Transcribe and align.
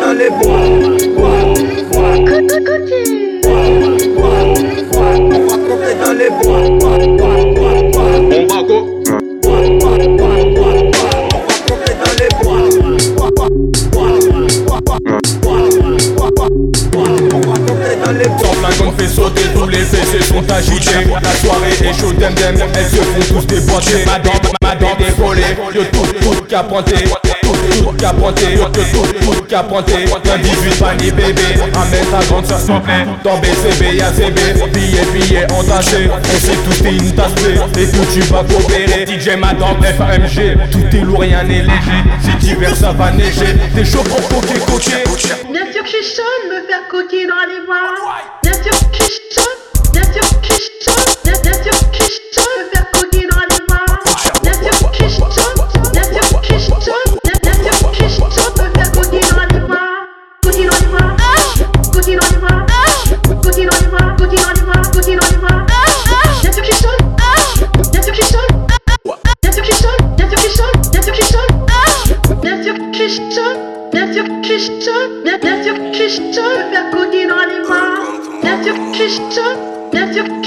dans 0.00 0.12
les 0.12 0.30
bois, 0.30 0.64
bois, 1.16 1.40
bois. 1.96 2.14
On 5.32 5.46
va 5.46 6.14
les 6.14 6.30
bois, 6.30 6.62
bois, 6.78 6.98
bois, 6.98 7.38
bois, 7.54 7.78
bois. 7.92 8.12
On 8.30 8.46
va 8.46 8.60
go. 8.62 8.78
Bois, 9.42 9.62
bois, 9.78 9.98
bois, 10.16 10.38
les 12.18 12.30
bois, 12.40 12.60
bois, 18.70 18.94
fait 18.96 19.48
tous 19.54 19.68
les 19.68 19.78
fessées 19.78 20.22
sont 20.22 20.50
agités. 20.50 21.04
La 21.22 21.32
soirée 21.36 21.72
est 21.82 22.18
dem 22.18 22.34
dem, 22.34 22.56
elles 22.74 22.86
se 22.86 22.96
font 22.96 23.40
tous. 23.40 23.46
Madame, 24.06 24.34
madame, 24.62 24.96
tout. 25.92 27.29
Tout, 27.70 27.84
tout 27.84 27.92
capoté 27.92 28.54
Yo 28.54 28.64
tout, 28.66 28.80
tout 29.32 29.42
capoté 29.42 29.94
Un 29.94 30.38
18 30.38 30.78
panier 30.78 31.10
bébé. 31.12 31.42
Amène 31.74 32.06
ta 32.10 32.24
grande 32.26 32.46
soeur 32.46 32.58
s'il 32.58 32.80
plaît 32.80 33.06
Dans 33.24 33.38
BCB 33.38 33.96
y'a 33.96 34.12
CB 34.12 34.40
Billets, 34.72 35.06
billets 35.12 35.52
entachés 35.52 36.10
On 36.10 36.38
sait 36.38 36.56
tous 36.64 36.82
t'es 36.82 36.92
une 36.92 37.12
tasse 37.14 37.32
Et 37.78 37.86
tout 37.90 38.06
tu 38.12 38.20
vas 38.22 38.44
coopérer. 38.44 39.06
DJ 39.06 39.36
Madame 39.38 39.82
FAMG 39.82 40.58
Tout 40.70 40.96
est 40.96 41.00
lourd, 41.00 41.20
rien 41.20 41.42
n'est 41.44 41.62
léger. 41.62 42.00
C'est 42.20 42.46
hiver 42.46 42.74
ça 42.76 42.92
va 42.92 43.10
neiger. 43.12 43.54
T'es 43.74 43.84
chaud 43.84 44.02
pour 44.02 44.20
coquer, 44.28 44.58
coquer. 44.60 45.04
Bien 45.50 45.72
sûr 45.72 45.82
que 45.82 45.88
je 45.88 45.96
suis 45.96 46.16
chaud 46.16 46.22
de 46.44 46.54
me 46.54 46.66
faire 46.66 46.86
coquer 46.88 47.26
dans 47.26 47.46
les 47.48 47.66
bois. 47.66 48.39
Bien 78.62 78.74
sûr 78.74 78.74
que 78.92 78.98
je 78.98 79.08
suis 79.08 79.34
chaud, 79.34 79.56
bien 79.94 80.12
sûr 80.12 80.40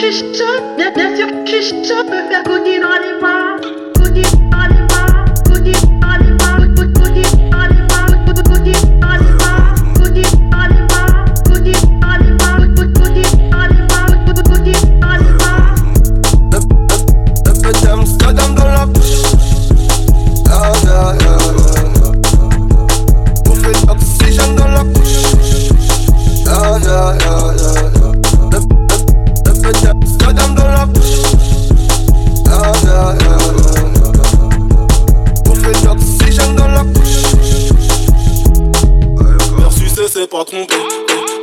C'est 40.24 40.30
pas 40.30 40.46
trompé 40.46 40.74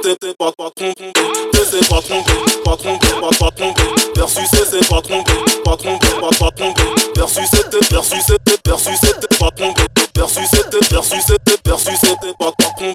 C'est 0.02 0.16
c'est 0.22 0.38
pas 0.38 0.52
pas 0.56 0.70
trompé 0.74 1.12
C'est 1.52 1.64
c'est 1.70 1.86
pas 1.90 2.00
trompé 2.00 2.32
Pas 2.64 2.76
trompé 2.78 3.06
pas 3.20 3.28
pas 3.38 3.50
trompé 3.50 3.82
Versus 4.16 4.44
c'est 4.50 4.64
c'est 4.64 4.88
pas 4.88 5.02
trompé 5.02 5.32
Pas 5.62 5.76
trompé 5.76 6.06
pas 6.18 6.30
pas 6.30 6.50
trompé 6.56 6.82
Versus 7.14 7.44
c'était 7.52 7.94
versus 7.94 8.22
c'était 8.26 8.56
versus 8.64 8.98
c'était 9.02 9.36
pas 9.38 9.50
trompé 9.54 9.82
Versus 10.16 10.48
c'était 10.50 10.94
versus 10.94 11.20
c'était 11.26 11.58
versus 11.66 11.98
c'était 12.00 12.32
pas 12.38 12.52
pas 12.52 12.70
trompé 12.78 12.94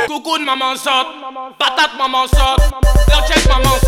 Coucou 0.08 0.38
maman 0.46 0.76
saute, 0.76 1.08
patate 1.60 1.98
maman 1.98 2.28
saute, 2.28 2.62
leur 3.10 3.58
maman 3.58 3.85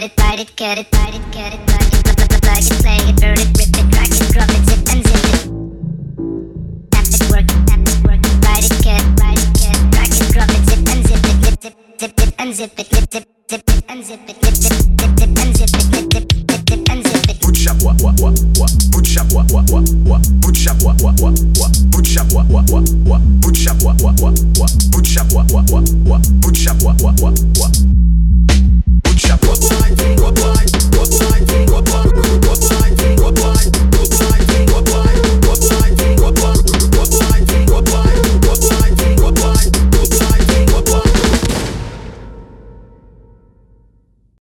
write 0.00 0.12
it, 0.12 0.16
cut 0.16 0.38
it, 0.38 0.56
write 0.56 0.56
it, 0.56 0.56
cut 0.56 0.78
it, 0.78 0.88
write 0.96 1.14
it, 1.14 1.30
cut 1.32 1.52
it, 1.52 1.68
write 1.68 2.32
it, 2.32 2.40
plug 2.40 2.58
it, 2.58 2.78
play 2.80 2.96
it, 2.96 3.20
burn 3.20 3.38
it, 3.38 3.48
rip 3.58 3.68
it, 3.68 3.90
drag 3.90 4.08
it, 4.08 4.32
drop 4.32 4.48
it, 4.48 4.62
zip 4.64 4.88
and 4.88 5.02
zip 5.06 5.24
it. 5.28 5.44
Tap 6.90 7.04
it, 7.06 7.22
work 7.30 7.44
it, 7.44 7.60
tap 7.68 7.80
it, 7.84 7.98
work 8.06 8.24
it, 8.24 8.36
write 8.44 8.64
it, 8.64 8.72
cut 8.80 8.96
it, 8.96 9.20
write 9.20 9.38
it, 9.38 9.50
cut 9.60 9.76
it, 9.76 9.90
drag 9.90 10.10
it, 10.10 10.32
drop 10.32 10.48
it, 10.48 10.62
zip 10.68 10.88
and 10.88 11.06
zip 11.06 11.24
it, 11.24 11.36
zip, 11.44 11.62
zip, 11.62 11.74
zip 12.00 12.20
it 12.20 12.34
and 12.38 12.54
zip 12.54 12.78
it. 12.78 12.99